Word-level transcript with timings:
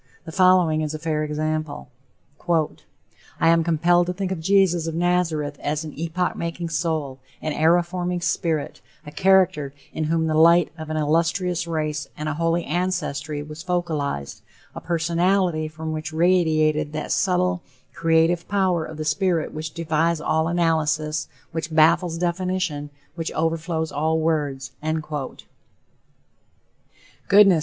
The 0.25 0.31
following 0.31 0.81
is 0.81 0.95
a 0.95 0.97
fair 0.97 1.31
sample: 1.31 1.87
"I 2.49 3.47
am 3.49 3.63
compelled 3.63 4.07
to 4.07 4.13
think 4.13 4.31
of 4.31 4.39
Jesus 4.39 4.87
of 4.87 4.95
Nazareth 4.95 5.59
as 5.59 5.83
an 5.83 5.93
epoch 5.93 6.35
making 6.35 6.69
soul, 6.69 7.19
an 7.39 7.53
era 7.53 7.83
forming 7.83 8.19
spirit, 8.19 8.81
a 9.05 9.11
character 9.11 9.75
in 9.93 10.05
whom 10.05 10.25
the 10.25 10.33
light 10.33 10.71
of 10.75 10.89
an 10.89 10.97
illustrious 10.97 11.67
race 11.67 12.07
and 12.17 12.27
a 12.27 12.33
holy 12.33 12.65
ancestry 12.65 13.43
was 13.43 13.63
focalized, 13.63 14.41
a 14.73 14.81
personality 14.81 15.67
from 15.67 15.91
which 15.91 16.11
radiated 16.11 16.93
that 16.93 17.11
subtle, 17.11 17.61
creative 17.93 18.47
power 18.47 18.83
of 18.83 18.97
the 18.97 19.05
spirit 19.05 19.53
which 19.53 19.71
defies 19.71 20.19
all 20.19 20.47
analysis, 20.47 21.27
which 21.51 21.71
baffles 21.71 22.17
definition, 22.17 22.89
which 23.13 23.31
overflows 23.33 23.91
all 23.91 24.17
words." 24.19 24.71
Goodness! 24.81 25.43